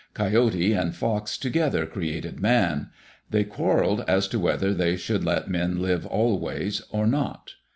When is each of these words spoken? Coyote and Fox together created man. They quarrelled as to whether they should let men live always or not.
Coyote 0.15 0.73
and 0.73 0.95
Fox 0.95 1.37
together 1.37 1.85
created 1.85 2.39
man. 2.39 2.89
They 3.29 3.43
quarrelled 3.43 4.03
as 4.07 4.27
to 4.29 4.39
whether 4.39 4.73
they 4.73 4.95
should 4.97 5.23
let 5.23 5.47
men 5.47 5.79
live 5.79 6.07
always 6.07 6.81
or 6.89 7.05
not. 7.05 7.51